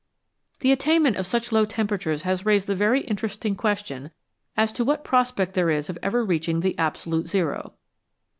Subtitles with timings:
[0.61, 4.09] The attainment of such low temperatures has raised the very interesting question
[4.57, 7.75] as to what prospect there is of ever reaching the" absolute zero.